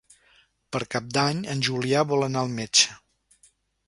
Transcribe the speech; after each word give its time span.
Per 0.77 0.79
Cap 0.95 1.11
d'Any 1.17 1.43
en 1.55 1.61
Julià 1.67 2.01
vol 2.13 2.27
anar 2.29 2.43
al 2.47 2.57
metge. 2.57 2.97